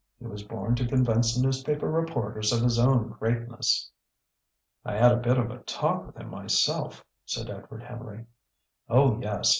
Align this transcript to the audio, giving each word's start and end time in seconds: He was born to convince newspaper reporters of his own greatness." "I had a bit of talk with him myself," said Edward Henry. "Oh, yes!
He 0.19 0.25
was 0.25 0.41
born 0.41 0.73
to 0.77 0.87
convince 0.87 1.37
newspaper 1.37 1.87
reporters 1.87 2.51
of 2.51 2.61
his 2.63 2.79
own 2.79 3.09
greatness." 3.09 3.91
"I 4.83 4.95
had 4.95 5.11
a 5.11 5.17
bit 5.17 5.37
of 5.37 5.63
talk 5.67 6.07
with 6.07 6.17
him 6.17 6.31
myself," 6.31 7.05
said 7.23 7.51
Edward 7.51 7.83
Henry. 7.83 8.25
"Oh, 8.89 9.19
yes! 9.21 9.49